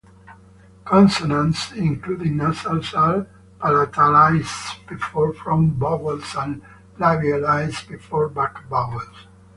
[0.83, 3.27] Consonants, including nasals, are
[3.59, 6.63] palatalized before front vowels and
[6.97, 9.27] labialized before back vowels.